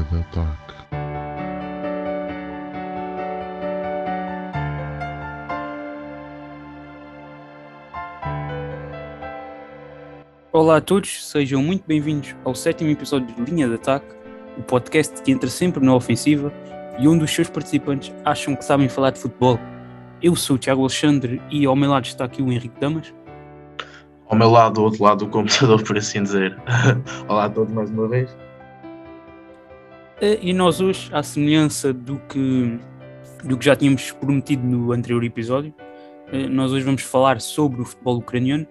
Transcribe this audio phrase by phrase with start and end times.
[0.00, 0.80] linha de ataque.
[10.52, 14.14] Olá a todos, sejam muito bem-vindos ao sétimo episódio de Linha de Ataque,
[14.58, 16.52] o podcast que entra sempre na ofensiva
[16.98, 19.58] e onde os seus participantes acham que sabem falar de futebol.
[20.22, 23.14] Eu sou o Tiago Alexandre e ao meu lado está aqui o Henrique Damas.
[24.28, 26.56] Ao meu lado, do outro lado do computador, por assim dizer.
[27.26, 28.36] Olá a todos mais uma vez.
[30.20, 32.78] Eh, E nós hoje, à semelhança do que,
[33.44, 35.74] do que já tínhamos prometido no anterior episódio,
[36.32, 38.66] eh, nós hoje vamos falar sobre o futebol ucraniano,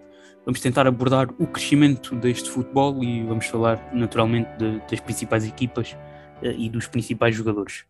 [0.45, 5.95] vamos tentar abordar o crescimento deste futebol e vamos falar naturalmente de- das principais equipas
[6.41, 7.85] eh, e dos principais jogadores.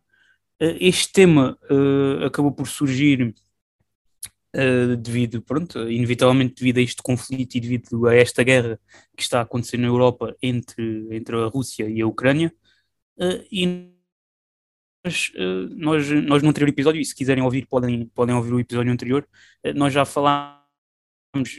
[0.59, 3.33] Este tema eh, acabou por surgir
[4.53, 8.77] eh, devido, pronto, inevitavelmente devido a este conflito e devido a esta guerra
[9.15, 12.51] que está a acontecer na Europa entre, entre a Rússia e a Ucrânia.
[13.19, 13.91] Uh, e
[15.05, 18.59] nós, uh, nós, nós no anterior episódio, e se quiserem ouvir, podem, podem ouvir o
[18.59, 19.27] episódio anterior,
[19.65, 20.59] uh, nós já falámos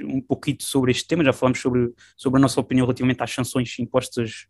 [0.03, 3.79] um pouquinho sobre este tema, já falámos sobre, sobre a nossa opinião relativamente às sanções
[3.79, 4.47] impostas,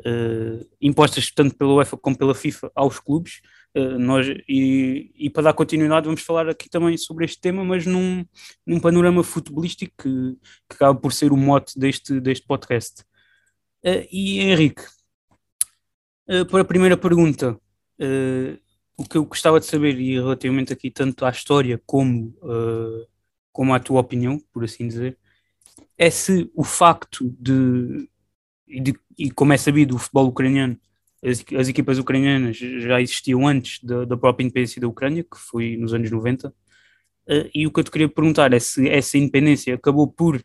[0.00, 3.40] uh, impostas tanto pela UEFA como pela FIFA aos clubes.
[3.76, 7.86] Uh, nós, e, e para dar continuidade, vamos falar aqui também sobre este tema, mas
[7.86, 8.24] num,
[8.66, 10.36] num panorama futebolístico que,
[10.68, 13.02] que acaba por ser o mote deste, deste podcast.
[13.84, 14.82] Uh, e Henrique,
[16.28, 18.58] Uh, para a primeira pergunta, uh,
[18.96, 23.06] o que eu gostava de saber, e relativamente aqui tanto à história como, uh,
[23.52, 25.16] como à tua opinião, por assim dizer,
[25.96, 28.08] é se o facto de,
[28.66, 30.76] de, e como é sabido, o futebol ucraniano,
[31.24, 35.76] as, as equipas ucranianas já existiam antes da, da própria independência da Ucrânia, que foi
[35.76, 36.52] nos anos 90,
[37.54, 40.40] e o que eu te queria perguntar é se essa independência acabou por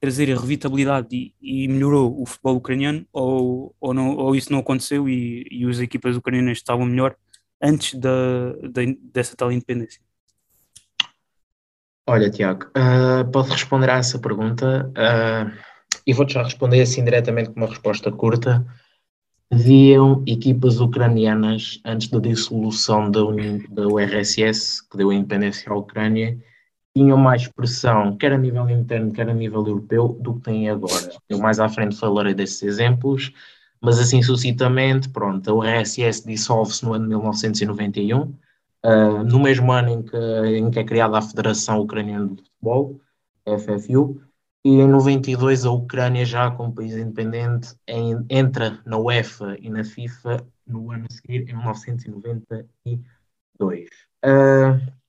[0.00, 4.60] trazer a revitabilidade e, e, melhorou o futebol ucraniano ou, ou, não, ou isso não
[4.60, 7.14] aconteceu e, e as equipas ucranianas estavam melhor
[7.62, 8.80] antes da, da,
[9.12, 10.00] dessa tal independência?
[12.08, 15.52] Olha, Tiago, uh, posso responder a essa pergunta uh,
[16.06, 18.66] e vou-te já responder assim diretamente com uma resposta curta.
[19.52, 23.20] Haviam equipas ucranianas antes da dissolução da,
[23.68, 26.38] da URSS, que deu a independência à Ucrânia,
[26.94, 31.10] tinham mais pressão, quer a nível interno, quer a nível europeu, do que têm agora.
[31.28, 33.32] Eu mais à frente falarei desses exemplos,
[33.80, 39.90] mas assim sucintamente, pronto, a URSS dissolve-se no ano de 1991, uh, no mesmo ano
[39.90, 43.00] em que, em que é criada a Federação Ucraniana de Futebol,
[43.46, 44.20] FFU,
[44.64, 49.84] e em 92 a Ucrânia, já como país independente, em, entra na UEFA e na
[49.84, 53.88] FIFA no ano a seguir, em 1992.
[54.22, 54.99] Uh,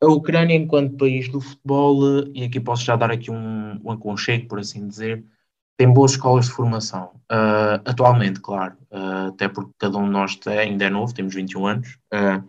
[0.00, 4.46] a Ucrânia, enquanto país do futebol, e aqui posso já dar aqui um, um aconchego,
[4.46, 5.24] por assim dizer,
[5.76, 7.10] tem boas escolas de formação.
[7.30, 11.66] Uh, atualmente, claro, uh, até porque cada um de nós ainda é novo, temos 21
[11.66, 12.42] anos, uh,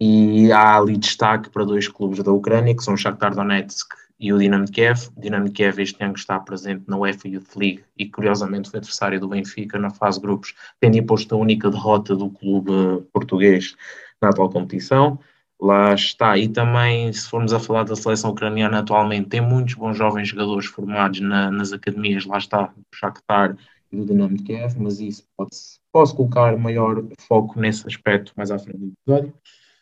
[0.00, 3.88] e há ali destaque para dois clubes da Ucrânia, que são o Shakhtar Donetsk
[4.18, 5.08] e o Dinamo Kiev.
[5.16, 9.18] O Dinamo Kiev este ano está presente na UEFA Youth League e, curiosamente, foi adversário
[9.18, 12.72] do Benfica na fase grupos, tendo imposto a única derrota do clube
[13.12, 13.74] português
[14.20, 15.18] na atual competição
[15.60, 16.36] lá está.
[16.38, 20.66] E também, se formos a falar da seleção ucraniana atualmente, tem muitos bons jovens jogadores
[20.66, 23.56] formados na, nas academias, lá está, do Shakhtar
[23.90, 25.50] e do Dinamo de Kiev, mas isso pode
[25.92, 29.34] posso colocar maior foco nesse aspecto mais à frente do episódio.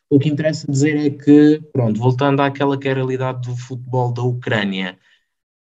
[0.08, 4.12] O que interessa dizer é que, pronto, voltando àquela que é a realidade do futebol
[4.12, 4.96] da Ucrânia,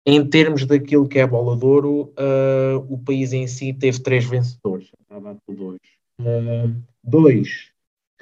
[0.04, 4.02] em termos daquilo que é a bola de ouro, uh, o país em si teve
[4.02, 4.90] três vencedores,
[5.48, 5.78] dois.
[6.20, 7.73] Uh, dois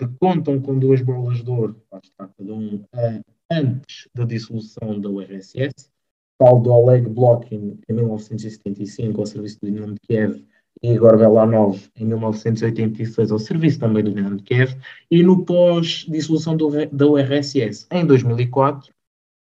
[0.09, 5.09] que contam com duas bolas de ouro, está, cada um, uh, antes da dissolução da
[5.09, 5.91] URSS,
[6.39, 10.45] tal do Oleg Blokin em 1975 ao serviço do Dinamo de Kiev
[10.83, 14.75] e Igor Belanov em 1986 ao serviço também do Dinamo de Kiev
[15.11, 18.93] e no pós-dissolução da URSS em 2004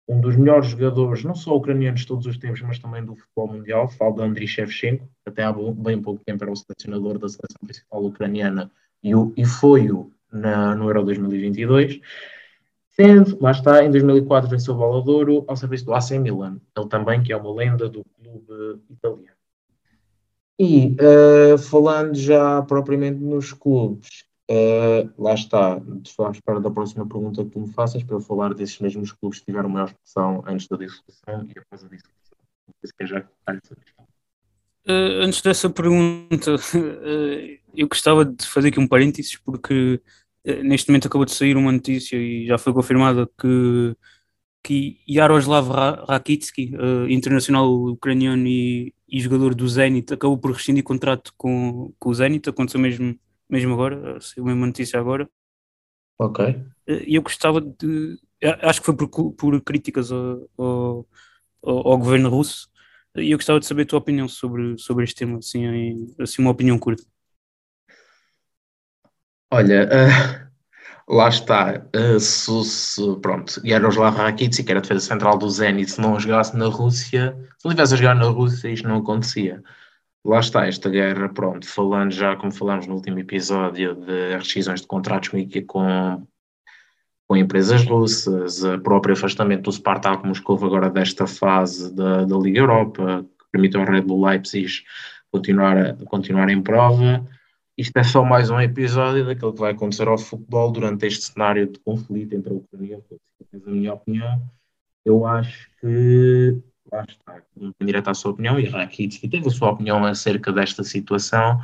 [0.09, 3.49] um dos melhores jogadores, não só ucranianos de todos os tempos, mas também do futebol
[3.49, 7.59] mundial, falo de Andriy Shevchenko, até há bem pouco tempo era o selecionador da seleção
[7.65, 8.71] principal ucraniana
[9.03, 12.01] e, o, e foi-o na, no Euro 2022.
[12.91, 16.59] Sendo, lá está, em 2004 venceu o Bola de Ouro ao serviço do AC Milan,
[16.75, 19.37] ele também que é uma lenda do clube italiano.
[20.59, 27.07] E uh, falando já propriamente nos clubes, uh, lá está, estou à espera da próxima
[27.07, 30.43] pergunta que tu me faças para eu falar desses mesmos clubes que tiveram maior expressão
[30.47, 32.17] antes da dissolução e após a dissolução.
[32.83, 33.21] Se já
[34.89, 36.57] uh, antes dessa pergunta,
[37.77, 40.01] eu gostava de fazer aqui um parênteses porque
[40.63, 43.97] neste momento acabou de sair uma notícia e já foi confirmada que,
[44.63, 45.69] que Yaroslav
[46.09, 52.11] Rakitsky, uh, internacional ucraniano e, e, jogador do Zenit, acabou por rescindir contrato com, com
[52.11, 53.19] o Zenit, aconteceu mesmo
[53.49, 55.28] mesmo agora, saiu a mesma notícia agora.
[56.19, 56.61] Ok.
[56.87, 58.19] E eu gostava de.
[58.63, 61.09] Acho que foi por, por críticas ao, ao,
[61.63, 62.69] ao, governo russo.
[63.17, 66.43] E eu gostava de saber a tua opinião sobre, sobre este tema, assim, em, assim
[66.43, 67.03] uma opinião curta.
[69.56, 71.82] Olha, uh, lá está.
[71.97, 76.20] Uh, se, se, pronto, Yaroslav Rakitsi, que era a defesa central do Zenit, se não
[76.20, 79.62] jogasse na Rússia, se não estivesse a jogar na Rússia, isto não acontecia.
[80.22, 84.86] Lá está, esta guerra, pronto, falando já, como falámos no último episódio, de rescisões de
[84.86, 85.30] contratos
[85.66, 86.26] com,
[87.26, 92.58] com empresas russas, o próprio afastamento do Spartak Moscou agora desta fase da, da Liga
[92.58, 94.82] Europa, que permitiu ao Red Bull Leipzig
[95.32, 97.26] continuar, continuar em prova.
[97.78, 101.71] Isto é só mais um episódio daquilo que vai acontecer ao futebol durante este cenário
[101.71, 103.67] de conflito entre a Ucrânia e a Rússia.
[103.67, 104.43] A minha opinião,
[105.05, 106.59] eu acho que
[106.91, 107.43] lá está,
[107.84, 111.61] direto à sua opinião, e Rakitsky teve a sua opinião acerca desta situação.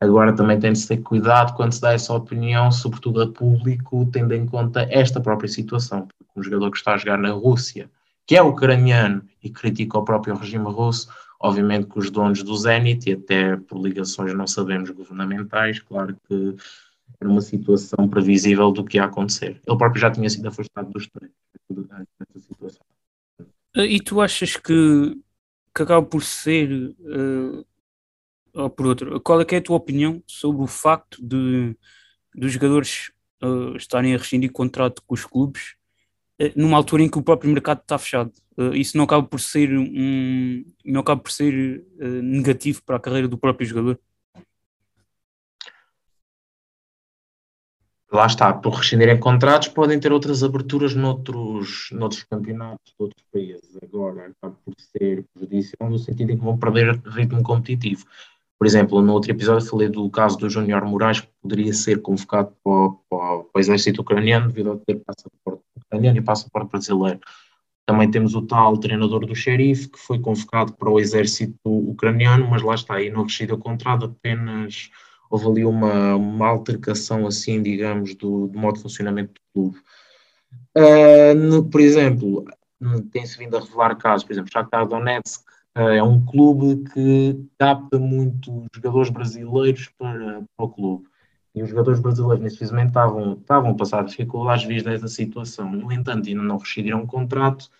[0.00, 4.04] Agora também tem de se ter cuidado quando se dá essa opinião, sobretudo a público,
[4.12, 7.88] tendo em conta esta própria situação, porque um jogador que está a jogar na Rússia,
[8.26, 11.08] que é ucraniano e critica o próprio regime russo,
[11.40, 16.56] obviamente que os donos do Zenit, e até por ligações não sabemos governamentais, claro que
[17.20, 19.60] era uma situação previsível do que ia acontecer.
[19.66, 21.36] Ele próprio já tinha sido afastado dos treinos
[21.70, 22.86] nessa situação.
[23.76, 25.18] Eh, e tu achas que,
[25.74, 27.64] que acaba por ser, uh,
[28.54, 31.76] ou por outro, qual é, é a tua opinião sobre o facto de
[32.34, 33.10] dos jogadores
[33.42, 35.74] uh, estarem a rescindir contrato com os clubes
[36.54, 38.32] numa altura em que o próprio mercado está fechado?
[38.74, 43.36] isso não acaba por ser um, não acaba por ser negativo para a carreira do
[43.36, 43.98] próprio jogador?
[48.16, 53.76] lá está, por rescindirem contratos, podem ter outras aberturas noutros, noutros campeonatos de outros países.
[53.82, 58.04] Agora, acaba por ser prejudicial no sentido em que vão perder ritmo competitivo.
[58.58, 62.56] Por exemplo, no outro episódio falei do caso do Júnior Moraes, que poderia ser convocado
[62.64, 65.35] para, para, para o exército ucraniano devido a ter passaporte
[65.96, 67.20] ucraniano e passaporte brasileiro.
[67.86, 72.62] Também temos o tal treinador do xerife, que foi convocado para o exército ucraniano, mas
[72.62, 74.90] lá está, aí não rescindeu o contrato, apenas
[75.30, 79.78] houve ali uma, uma altercação, assim, digamos, do, do modo de funcionamento do clube.
[80.76, 82.44] Uh, no, por exemplo,
[83.12, 85.42] tem-se vindo a revelar casos, por exemplo, Shakhtar Donetsk
[85.76, 91.08] uh, é um clube que capta muito jogadores brasileiros para, para o clube.
[91.56, 95.72] E os jogadores brasileiros, nesse momento, estavam, estavam a passar dificuldades vistas dessa situação.
[95.72, 97.70] No entanto, ainda não rescindiram um contrato,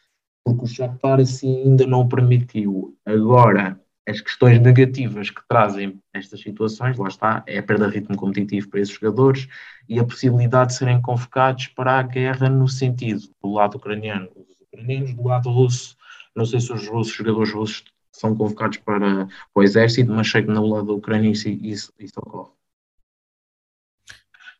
[0.42, 2.96] porque o Shakhtar assim ainda não permitiu.
[3.04, 3.78] Agora,
[4.08, 8.70] as questões negativas que trazem estas situações, lá está, é a perda de ritmo competitivo
[8.70, 9.46] para esses jogadores
[9.86, 14.56] e a possibilidade de serem convocados para a guerra no sentido do lado ucraniano, os
[14.58, 15.98] ucranianos, do lado russo.
[16.34, 20.44] Não sei se os russos, jogadores russos são convocados para, para o exército, mas sei
[20.44, 22.55] que no lado ucraniano isso, isso, isso ocorre.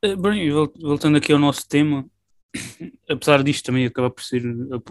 [0.03, 2.07] Eh, bem, voltando aqui ao nosso tema,
[3.09, 4.43] apesar disto também acaba por, ser,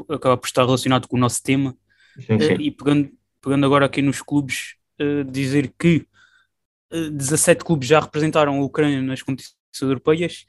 [0.10, 1.76] acaba por estar relacionado com o nosso tema,
[2.16, 2.54] sim, sim.
[2.54, 3.12] Eh, e pegando
[3.46, 5.98] pegando agora aqui nos clubes, uh, dizer que
[6.92, 10.46] uh, eh, 17 clubes já representaram a Ucrânia nas competições europeias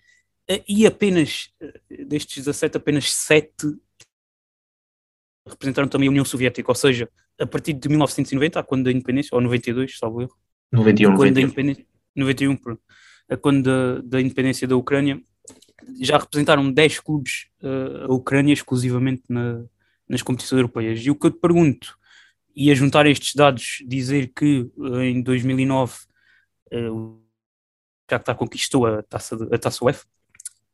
[0.66, 1.50] e apenas,
[2.06, 3.50] destes 17, apenas 7
[5.46, 9.34] representaram também a União Soviética, ou seja, a partir de 1990, a quando da independência,
[9.34, 10.36] ou 92, salvo erro.
[10.72, 11.72] 91, quando 91.
[11.74, 11.82] Da
[12.14, 12.56] 91, a
[13.40, 15.20] quando da, independência da Ucrânia,
[16.00, 17.46] já representaram 10 clubes
[18.08, 19.64] a Ucrânia exclusivamente na,
[20.08, 21.00] nas competições europeias.
[21.04, 21.96] E o que eu te pergunto
[22.56, 25.94] e a juntar estes dados, dizer que eh, em 2009
[26.70, 27.20] eh, o
[28.10, 30.06] Shakhtar conquistou a taça, a taça UEFA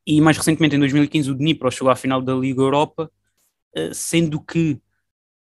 [0.06, 3.10] e mais recentemente em 2015 o Dnipro chegou à final da Liga Europa,
[3.74, 4.80] eh, sendo que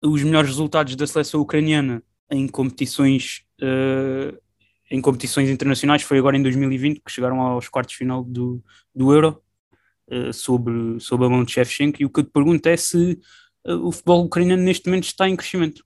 [0.02, 3.46] os melhores resultados da seleção ucraniana em competições
[4.92, 9.12] em competições internacionais foi agora em 2020 que chegaram aos quartos de final do, do
[9.12, 9.42] Euro
[10.34, 13.18] sobre, sobre a mão de Shevchenko e o que eu te pergunto é se
[13.66, 15.84] o futebol ucraniano neste momento está em crescimento.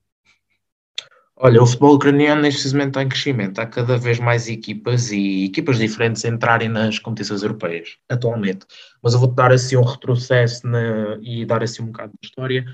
[1.38, 3.58] Olha, o futebol ucraniano neste momento está em crescimento.
[3.58, 8.64] Há cada vez mais equipas e equipas diferentes entrarem nas competições europeias, atualmente.
[9.02, 12.64] Mas eu vou-te dar assim um retrocesso na, e dar assim um bocado de história.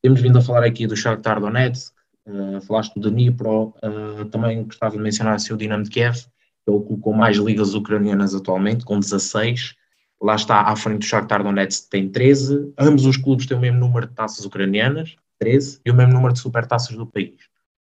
[0.00, 1.92] Temos vindo a falar aqui do Shakhtar Donetsk,
[2.26, 6.26] uh, falaste do Dnipro, uh, também gostava de mencionar assim, o Dinamo de Kiev,
[6.64, 9.74] clube com mais ligas ucranianas atualmente, com 16.
[10.22, 12.72] Lá está, à frente do Shakhtar Donetsk tem 13.
[12.78, 16.32] Ambos os clubes têm o mesmo número de taças ucranianas, 13, e o mesmo número
[16.32, 17.36] de supertaças do país.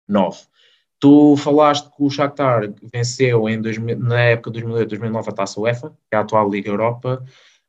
[0.08, 0.38] 9.
[0.98, 5.90] Tu falaste que o Shakhtar venceu em 2000, na época de 2008-2009 a Taça UEFA,
[5.90, 7.24] que é a atual Liga Europa.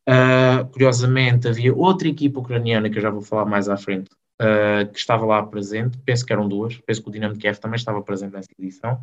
[0.07, 4.09] Uh, curiosamente, havia outra equipa ucraniana, que eu já vou falar mais à frente,
[4.43, 5.97] uh, que estava lá presente.
[5.99, 6.77] Penso que eram duas.
[6.85, 9.01] Penso que o Dinamo Kiev também estava presente nessa edição.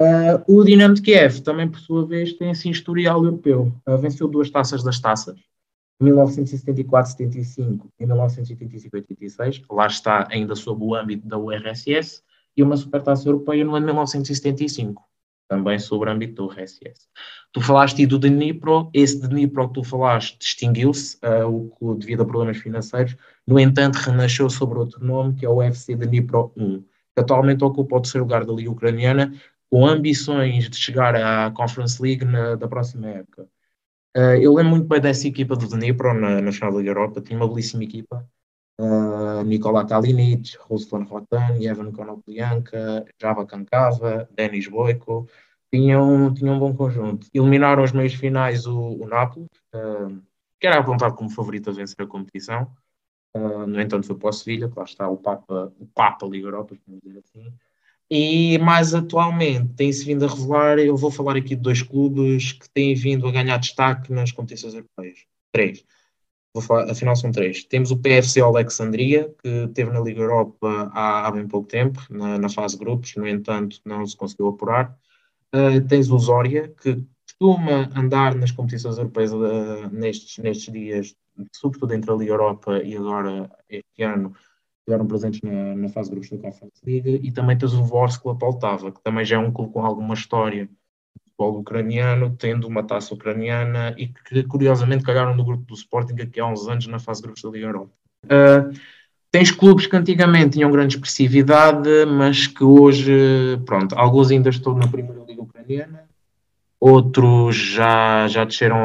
[0.00, 3.72] Uh, o Dinamo de Kiev também, por sua vez, tem assim historial europeu.
[3.86, 5.38] Uh, venceu duas taças das taças,
[6.02, 9.62] 1974-75 e 1985-86.
[9.70, 12.22] Lá está ainda sob o âmbito da URSS.
[12.56, 15.02] E uma supertaça europeia no ano de 1975,
[15.48, 17.08] também sob o âmbito da URSS.
[17.52, 23.16] Tu falaste do Dnipro, esse Dnipro que tu falaste distinguiu-se, uh, devido a problemas financeiros.
[23.46, 26.86] No entanto, renasceu sobre outro nome, que é o FC Dnipro 1, que
[27.20, 29.32] atualmente ocupa o terceiro lugar da Liga Ucraniana,
[29.70, 33.48] com ambições de chegar à Conference League na, da próxima época.
[34.16, 37.20] Uh, eu lembro muito bem dessa equipa do Dnipro na, na final da Liga Europa,
[37.20, 38.26] tinha uma belíssima equipa.
[38.78, 45.28] Uh, Nikola Kalinic, Ruslan Rotan, Evan Konoplyanka, Java Kankava, Denis Boiko,
[45.72, 47.26] tinham, tinham um bom conjunto.
[47.32, 50.22] Eliminaram os meios finais o, o Napoli, uh,
[50.60, 52.70] que era apontado como favorito a vencer a competição.
[53.36, 56.46] Uh, no entanto, foi para o Sevilha, que lá está o Papa, o Papa Liga
[56.46, 57.52] Europa, vamos dizer assim.
[58.10, 62.70] E mais atualmente tem-se vindo a revelar, eu vou falar aqui de dois clubes que
[62.70, 65.26] têm vindo a ganhar destaque nas competições europeias.
[65.52, 65.84] Três.
[66.56, 67.64] Vou falar, afinal são três.
[67.64, 72.38] Temos o PFC Alexandria, que esteve na Liga Europa há, há bem pouco tempo, na,
[72.38, 74.98] na, fase grupos, no entanto não se conseguiu apurar.
[75.54, 81.14] Uh, tens o Zória, que costuma andar nas competições europeias uh, nestes, nestes dias,
[81.52, 84.34] sobretudo entre a Liga Europa e agora este ano,
[84.78, 88.90] estiveram presentes na, na fase grupos da Conference League, e também tens o Vorskla Poltava,
[88.90, 90.70] que também já é um clube com alguma história
[91.36, 96.40] futebol ucraniano, tendo uma taça ucraniana e que curiosamente calharam no grupo do Sporting aqui
[96.40, 97.92] há uns anos na fase de grupos da Liga Europa.
[98.24, 98.76] Uh,
[99.30, 104.88] tens clubes que antigamente tinham grande expressividade, mas que hoje, pronto, alguns ainda estão na
[104.88, 106.04] primeira Liga Ucraniana,
[106.80, 108.78] outros já, já desceram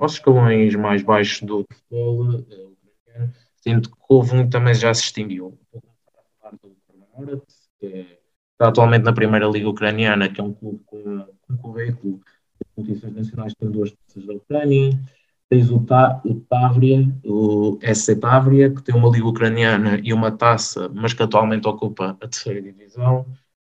[0.00, 5.58] aos escalões mais baixos do futebol ucraniano, sendo que houve um também já se extinguiu.
[5.72, 7.42] Vou começar a falar do
[7.80, 8.18] que é
[8.58, 12.20] está atualmente na Primeira Liga Ucraniana, que é um clube com, um currículo
[12.58, 15.00] de competições nacionais, tem duas taças da Ucrânia.
[15.48, 20.30] Tens o, Ta, o Tavria, o SC Tavria, que tem uma Liga Ucraniana e uma
[20.30, 23.24] taça, mas que atualmente ocupa a terceira divisão.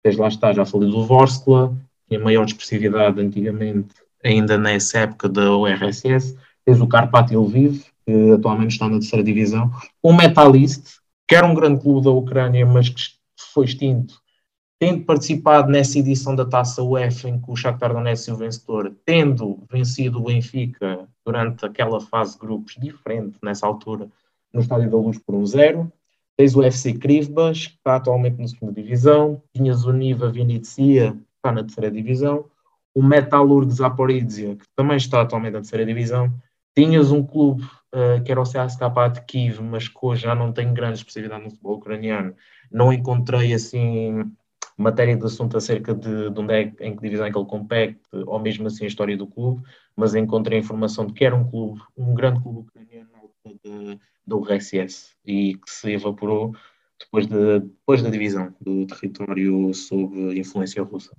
[0.03, 1.73] Tens lá está, já falei do Vorskla,
[2.09, 6.37] tinha maior expressividade antigamente, ainda nessa época da URSS.
[6.65, 9.71] Tens o Karpat Lviv, que atualmente está na terceira divisão.
[10.03, 13.01] O Metalist, que era um grande clube da Ucrânia, mas que
[13.53, 14.20] foi extinto
[14.81, 18.91] tendo participado nessa edição da Taça UEFA em que o Shakhtar Donetsk é o vencedor,
[19.05, 24.09] tendo vencido o Benfica durante aquela fase de grupos diferente nessa altura
[24.51, 25.81] no Estádio da Luz por 1-0.
[25.81, 25.91] Um
[26.35, 29.43] Tens o FC Krivbas, que está atualmente na segunda divisão.
[29.53, 32.45] Tinhas o Niva Venecia, que está na terceira divisão.
[32.95, 36.33] O Metalurg Zaporizhia, que também está atualmente na terceira divisão.
[36.75, 37.61] Tinhas um clube
[37.93, 41.43] uh, que era o CSKA de Kiev, mas que hoje já não tem grande expressividade
[41.43, 42.33] no futebol ucraniano.
[42.71, 44.25] Não encontrei assim
[44.81, 47.99] matéria de assunto acerca de, de onde é, em que divisão é que ele compete,
[48.11, 49.63] ou mesmo assim a história do clube,
[49.95, 53.11] mas encontrei informação de que era um clube, um grande clube ucraniano
[54.25, 56.55] da URSS e que se evaporou
[56.99, 61.15] depois, de, depois da divisão do território sob influência russa.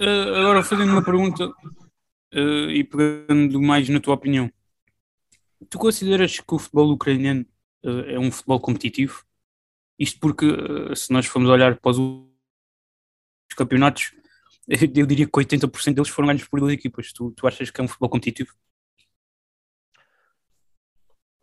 [0.00, 4.50] Uh, agora, fazendo uma pergunta uh, e pegando mais na tua opinião,
[5.68, 7.46] tu consideras que o futebol ucraniano
[7.84, 9.24] uh, é um futebol competitivo?
[9.98, 12.26] Isto porque, eh, se nós formos olhar para os
[13.56, 14.12] campeonatos,
[14.94, 17.12] eu diria que 80% deles foram ganhos por duas equipas.
[17.12, 18.52] Tu, tu achas que é um futebol competitivo?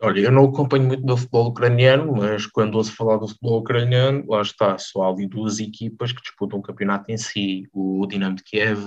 [0.01, 4.23] Olha, eu não acompanho muito do futebol ucraniano, mas quando ouço falar do futebol ucraniano,
[4.29, 8.37] lá está, só há ali duas equipas que disputam o campeonato em si, o Dinamo
[8.37, 8.79] de Kiev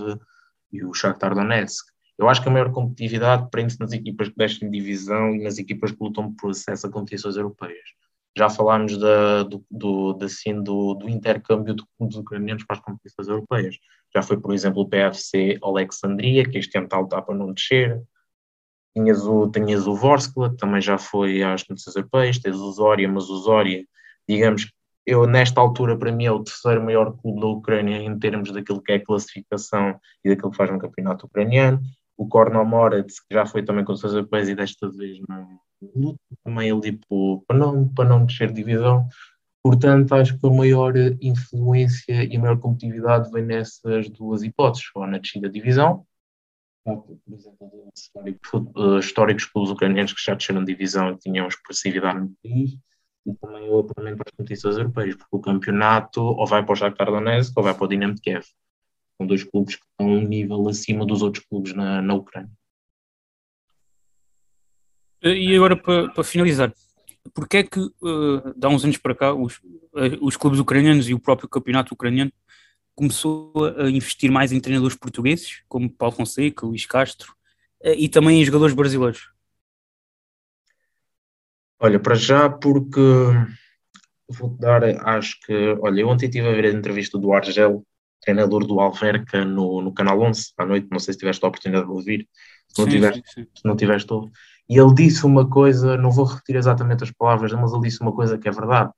[0.72, 1.84] e o Shakhtar Donetsk.
[2.18, 5.92] Eu acho que a maior competitividade prende-se nas equipas que descem divisão e nas equipas
[5.92, 7.90] que lutam por acesso a competições europeias.
[8.36, 13.28] Já falámos da, do, do, assim, do, do intercâmbio de clubes ucranianos para as competições
[13.28, 13.76] europeias.
[14.14, 18.02] Já foi, por exemplo, o PFC Alexandria, que este ano está para não descer.
[18.96, 22.38] Tinhas o, tinhas o Vorskla, que também já foi às competições europeias.
[22.38, 23.84] Tens o Zória, mas o Zória,
[24.28, 24.70] digamos,
[25.06, 28.82] eu nesta altura, para mim, é o terceiro maior clube da Ucrânia em termos daquilo
[28.82, 31.80] que é classificação e daquilo que faz um campeonato ucraniano.
[32.16, 35.58] O Kornomorets, que já foi também competições europeias e desta vez não,
[35.94, 37.00] luta também ali
[37.46, 39.08] para, não, para não descer divisão.
[39.62, 45.06] Portanto, acho que a maior influência e a maior competitividade vem nessas duas hipóteses, ou
[45.06, 46.04] na descida de divisão,
[46.84, 47.88] por exemplo,
[48.98, 52.76] históricos clubes ucranianos que já desceram de divisão e tinham expressividade no país,
[53.24, 56.76] e também o apuramento para as competições europeias, porque o campeonato ou vai para o
[56.76, 58.44] Shakhtar Donetsk ou vai para o Dinamo de Kiev.
[59.16, 62.50] São dois clubes que estão um nível acima dos outros clubes na, na Ucrânia.
[65.22, 66.72] E agora, para, para finalizar,
[67.32, 71.14] porque é que, uh, há uns anos para cá, os, uh, os clubes ucranianos e
[71.14, 72.32] o próprio campeonato ucraniano
[72.94, 77.34] começou a investir mais em treinadores portugueses, como Paulo Fonseca, Luís Castro,
[77.82, 79.32] e também em jogadores brasileiros?
[81.80, 83.00] Olha, para já, porque
[84.28, 87.84] vou dar, acho que, olha, eu ontem estive a ver a entrevista do Argel,
[88.20, 91.86] treinador do Alverca, no, no Canal 11, à noite, não sei se tiveste a oportunidade
[91.86, 92.28] de ouvir,
[92.68, 93.48] se não, sim, tiveste, sim, sim.
[93.54, 94.12] Se não tiveste,
[94.68, 98.12] e ele disse uma coisa, não vou repetir exatamente as palavras, mas ele disse uma
[98.12, 98.90] coisa que é verdade,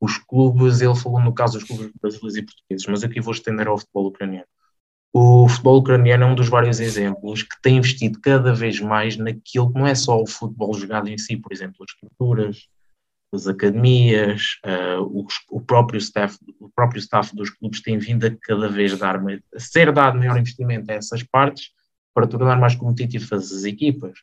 [0.00, 3.68] os clubes, ele falou no caso dos clubes brasileiros e portugueses, mas aqui vou estender
[3.68, 4.46] ao futebol ucraniano.
[5.14, 9.72] O futebol ucraniano é um dos vários exemplos que tem investido cada vez mais naquilo
[9.72, 12.66] que não é só o futebol jogado em si, por exemplo, as estruturas,
[13.32, 18.30] as academias, uh, o, o, próprio staff, o próprio staff dos clubes tem vindo a
[18.30, 21.70] cada vez dar, a ser dado maior investimento a essas partes
[22.12, 24.18] para tornar mais competitivas as equipas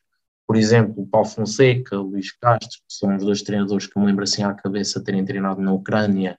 [0.50, 4.42] por exemplo, Paulo Fonseca, Luís Castro, que são os dois treinadores que me lembro assim
[4.42, 6.36] à cabeça terem treinado na Ucrânia,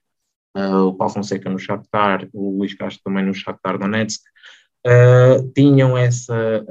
[0.54, 4.20] uh, o Paulo Fonseca no Shakhtar, o Luís Castro também no Shakhtar Donetsk,
[4.86, 6.62] uh, tinham essa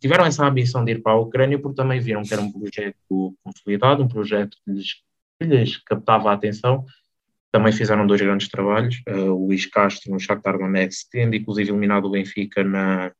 [0.00, 3.36] tiveram essa ambição de ir para a Ucrânia porque também viram que era um projeto
[3.44, 4.94] consolidado, um projeto que lhes,
[5.40, 6.84] que lhes captava a atenção.
[7.52, 12.06] Também fizeram dois grandes trabalhos, uh, o Luís Castro no Shakhtar Donetsk, tendo inclusive eliminado
[12.06, 13.12] o Benfica na,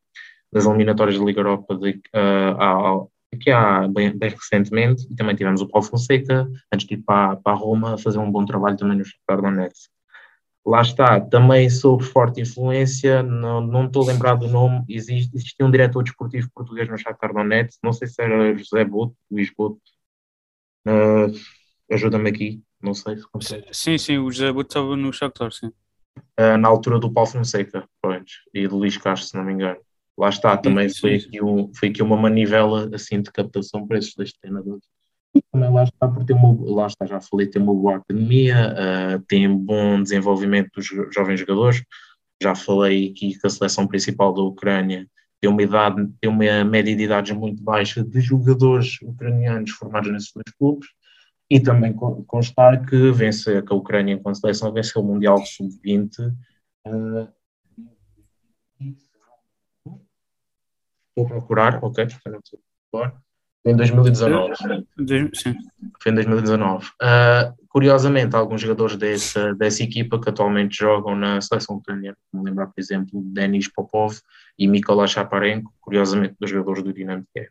[0.52, 5.60] nas eliminatórias da Liga Europa de, uh, aqui há bem, bem, recentemente, e também tivemos
[5.60, 8.98] o Paulo Fonseca, antes de ir para, para Roma, a fazer um bom trabalho também
[8.98, 9.90] no Shakhtar Donetsk.
[10.66, 15.70] Lá está, também sob forte influência, não, não estou lembrado do nome, existe, existia um
[15.70, 19.80] diretor desportivo português no Shakhtar Donetsk, não sei se era José Boto, Luís Boto,
[20.86, 21.32] uh,
[21.90, 23.66] ajuda-me aqui, não sei se consegue.
[23.72, 25.68] Sim, sim, o José Boto estava no Shakhtar, sim.
[26.38, 29.80] Uh, na altura do Paulo Fonseca, pronto, e do Luís Castro, se não me engano.
[30.18, 34.14] Lá está, também foi aqui, um, foi aqui uma manivela assim de captação para esses
[34.16, 34.84] dois treinadores.
[35.32, 38.74] E também lá está, por ter uma, lá está, já falei, tem uma boa academia,
[38.74, 41.84] uh, tem bom desenvolvimento dos jovens jogadores.
[42.42, 45.06] Já falei aqui que a seleção principal da Ucrânia
[45.40, 50.32] tem uma idade, tem uma média de idades muito baixa de jogadores ucranianos formados nesses
[50.32, 50.88] dois clubes.
[51.48, 51.94] E também
[52.26, 56.34] constar que vence que a Ucrânia, enquanto seleção, venceu o Mundial Sub-20
[56.86, 57.28] uh,
[61.18, 62.06] Vou procurar, ok,
[62.92, 63.12] foi
[63.64, 64.54] em 2019.
[65.34, 65.54] Sim.
[66.00, 66.86] Foi em 2019.
[66.86, 72.66] Uh, curiosamente, alguns jogadores dessa, dessa equipa que atualmente jogam na seleção ucraniana, como lembrar,
[72.66, 74.16] por exemplo, Denis Popov
[74.56, 77.48] e Mikola Chaparenko, curiosamente, dos jogadores do Dinamo Kiev.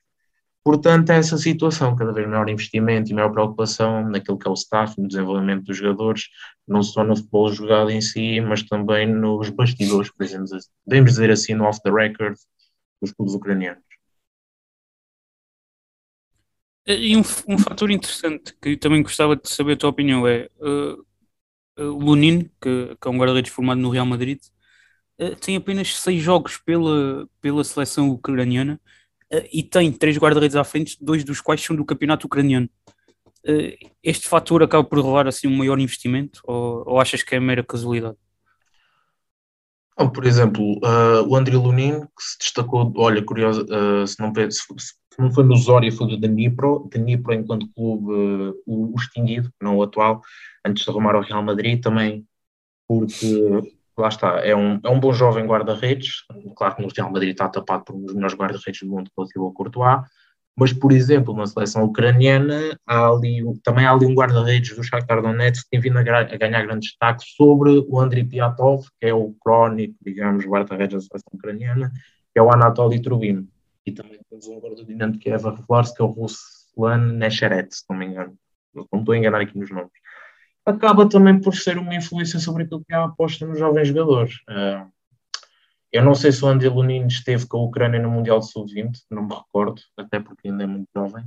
[0.64, 5.00] Portanto, essa situação, cada vez maior investimento e maior preocupação naquilo que é o staff,
[5.00, 6.24] no desenvolvimento dos jogadores,
[6.68, 10.48] não só no futebol jogado em si, mas também nos bastidores, por exemplo,
[10.84, 12.36] podemos dizer assim, no off the record,
[13.02, 13.84] dos clubes ucranianos.
[16.88, 20.94] E um, um fator interessante que também gostava de saber a tua opinião é uh,
[21.80, 24.40] uh, Lunin, que, que, é um guarda-redes formado no Real Madrid,
[25.20, 28.80] uh, tem apenas seis jogos pela, pela seleção ucraniana
[29.52, 32.70] e tem três guarda-redes à frente, dois dos quais são do campeonato ucraniano.
[34.02, 37.62] este fator acaba por levar assim um maior investimento ou, ou achas que é mera
[37.62, 38.18] casualidade?
[39.98, 44.32] Então, por exemplo, uh, o André Lunin, que se destacou, olha, curioso, uh, se, não,
[44.32, 49.52] se, não foi no Zória, foi do Dnipro, Dnipro enquanto clube, uh, o, o, extinguido,
[49.60, 50.22] não o atual,
[50.64, 52.28] antes de arrumar o Real Madrid, também
[52.88, 56.24] porque, lá está, é um, é um bom jovem guarda-redes,
[56.56, 59.40] claro que no Real Madrid está tapado por um dos melhores guarda-redes do mundo, que
[59.40, 60.02] é o Courtois,
[60.60, 65.22] mas, por exemplo, na seleção ucraniana, há ali, também há ali um guarda-redes do Shakhtar
[65.22, 69.14] Donetsk que tem vindo a, a, ganhar grande destaque sobre o Andriy Piatov, que é
[69.14, 71.92] o crónico, digamos, guarda-redes da seleção ucraniana,
[72.34, 73.48] que é o Anatoly Trubin.
[73.86, 77.76] E também temos um guarda dinâmico que é a revelar-se, que é o Ruslan Nesheret,
[77.76, 78.34] se não me engano.
[78.74, 79.92] Não estou a enganar aqui nos nomes.
[80.66, 84.34] Acaba também por ser uma influência sobre aquilo que é a aposta nos jovens jogadores.
[84.50, 84.92] Uh,
[85.98, 89.24] eu não sei se o André Lunin esteve com a Ucrânia no Mundial Sub-20, não
[89.24, 91.26] me recordo, até porque ainda é muito jovem,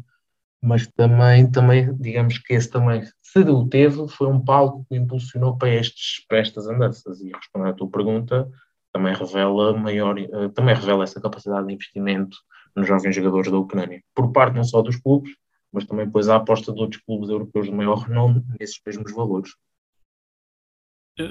[0.63, 5.57] mas também, também digamos que esse também, se o teve, foi um palco que impulsionou
[5.57, 7.21] para, estes, para estas andanças.
[7.21, 8.49] E respondendo à tua pergunta,
[8.93, 12.37] também revela maior, eh, também revela essa capacidade de investimento
[12.77, 15.33] nos jovens jogadores da Ucrânia, por parte não só dos clubes,
[15.73, 19.51] mas também depois a aposta de outros clubes europeus de maior renome nesses mesmos valores.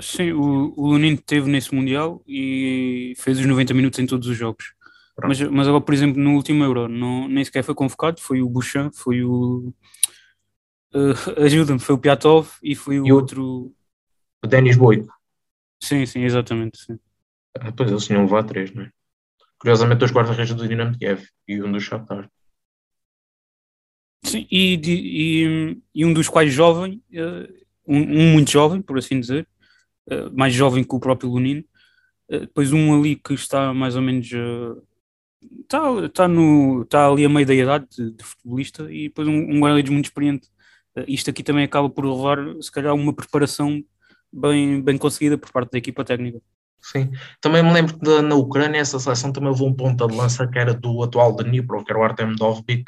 [0.02, 4.38] Sim, o, o Lunin teve nesse Mundial e fez os 90 minutos em todos os
[4.38, 4.74] jogos.
[5.24, 8.50] Mas, mas agora, por exemplo, no último Euro, não, nem sequer foi convocado, foi o
[8.50, 9.74] Bouchan, foi o.
[10.94, 11.14] Uh,
[11.44, 13.74] Ajuda-me, foi o Piatov e foi o e outro.
[14.44, 15.14] O Denis Boico.
[15.82, 16.78] Sim, sim, exatamente.
[16.78, 17.00] Sim.
[17.60, 18.92] Ah, pois eles tinham levado três, não é?
[19.58, 22.30] Curiosamente, dois guarda-redes do Dinamo de Kiev e um do Shakhtar.
[24.24, 27.54] Sim, e, e, e, um dos quais jovem, uh,
[27.88, 29.48] um, um muito jovem, por assim dizer,
[30.10, 31.64] eh, mais jovem que o próprio Lunin,
[32.30, 34.28] depois um ali que está mais ou menos
[35.62, 39.34] está, está, no, está ali a meio da idade de, de futebolista e depois um,
[39.34, 40.48] um guarda-redes muito experiente.
[41.08, 43.84] isto aqui também acaba por levar, se calhar, uma preparação
[44.32, 46.40] bem, bem conseguida por parte da equipa técnica.
[46.82, 50.48] Sim, também me lembro que na Ucrânia essa seleção também levou um ponta de lança
[50.48, 52.86] que era do atual Dnipro, que era o Artem Dovbik,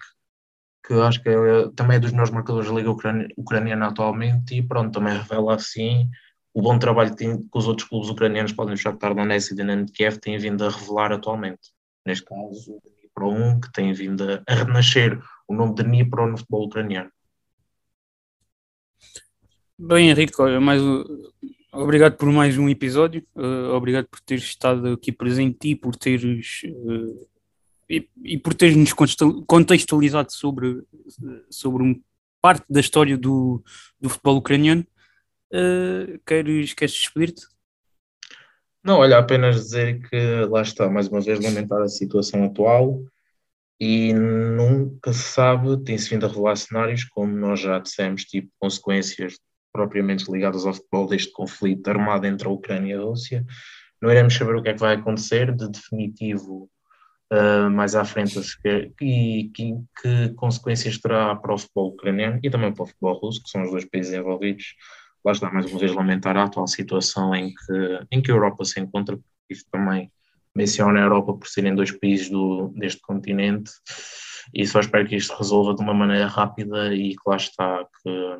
[0.85, 2.91] que acho que é, também é dos melhores marcadores da Liga
[3.37, 6.09] Ucraniana atualmente, e pronto, também revela assim
[6.53, 9.85] o bom trabalho que, que os outros clubes ucranianos podem deixar de Donetsk e Dinamo
[9.85, 11.71] de Kiev têm vindo a revelar atualmente.
[12.05, 16.37] Neste caso, o Dnipro 1, que tem vindo a, renascer o nome de Dnipro no
[16.37, 17.11] futebol ucraniano.
[19.77, 20.81] Bem, Henrique, mais,
[21.71, 26.61] obrigado por mais um episódio, uh, obrigado por teres estado aqui presente e por teres
[26.65, 27.31] uh,
[28.23, 28.93] e, por teres-nos
[29.45, 30.83] contextualizado sobre,
[31.49, 32.01] sobre
[32.41, 33.63] parte da história do,
[33.99, 34.85] do futebol ucraniano.
[35.53, 37.47] Uh, queres, queres despedir-te?
[38.83, 43.03] Não, olha, apenas dizer que lá está, mais uma vez, lamentar a situação atual
[43.79, 49.37] e nunca se sabe, tem-se vindo a revelar cenários, como nós já dissemos, tipo consequências
[49.73, 53.45] propriamente ligadas ao futebol deste conflito armado entre a Ucrânia e a Rússia.
[54.01, 56.69] Não iremos saber o que é que vai acontecer de definitivo
[57.31, 58.39] uh, mais à frente
[59.01, 63.41] e que, que, consequências terá para o futebol ucraniano e também para o futebol russo,
[63.43, 64.75] que são os dois países envolvidos.
[65.23, 68.65] Lá está, mais uma vez, lamentar a atual situação em que, em que a Europa
[68.65, 70.11] se encontra, porque isto também
[70.55, 73.71] menciona a Europa por serem dois países do, deste continente
[74.53, 78.39] e só espero que isto resolva de uma maneira rápida e que lá está, que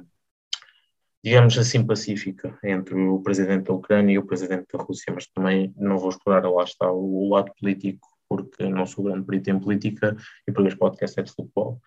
[1.24, 5.74] digamos assim, pacífica entre o presidente da Ucrânia e o presidente da Rússia, mas também
[5.78, 10.16] não vou explorar, lá está, o, lado político, porque não sou grande perito em política
[10.48, 11.80] e porque este podcast é de futebol.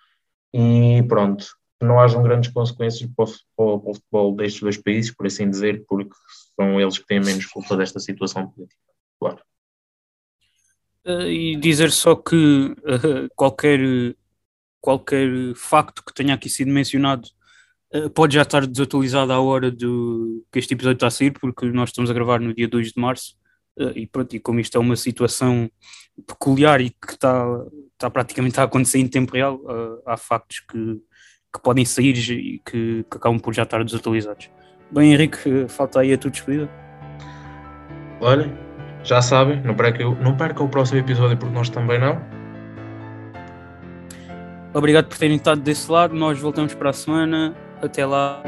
[0.52, 1.46] E pronto,
[1.80, 3.24] não hajam grandes consequências para
[3.56, 6.14] o, futebol, destes dois países, por assim dizer, porque
[6.56, 8.80] são eles que têm menos culpa desta situação política,
[9.18, 9.38] claro.
[11.06, 13.78] Uh, e dizer só que uh, qualquer,
[14.80, 17.28] qualquer facto que tenha aqui sido mencionado
[17.92, 21.66] eh, pode já estar desatualizado à hora do, que este episódio está a sair, porque
[21.66, 23.36] nós estamos a gravar no dia 2 de março.
[23.96, 25.68] E pronto, e como isto é uma situação
[26.28, 27.44] peculiar e que está,
[27.92, 29.60] está praticamente a acontecer em tempo real,
[30.06, 31.00] há factos que,
[31.54, 34.50] que podem sair e que, que, acabam por já estar desatualizados.
[34.90, 36.68] Bem, Henrique, falta aí a tua despedida.
[38.20, 38.52] Olha,
[39.04, 42.20] já sabem, não percam, não percam o próximo episódio porque nós também não.
[44.72, 46.14] Obrigado por terem estado desse lado.
[46.14, 47.54] Nós voltamos para a semana.
[47.80, 48.42] Até lá.